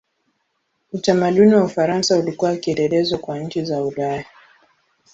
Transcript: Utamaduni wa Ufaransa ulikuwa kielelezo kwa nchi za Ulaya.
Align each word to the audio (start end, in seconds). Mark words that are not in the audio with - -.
Utamaduni 0.93 1.55
wa 1.55 1.63
Ufaransa 1.63 2.17
ulikuwa 2.19 2.55
kielelezo 2.57 3.17
kwa 3.17 3.39
nchi 3.39 3.65
za 3.65 3.83
Ulaya. 3.83 4.25